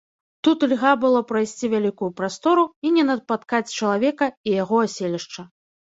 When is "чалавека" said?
3.77-4.25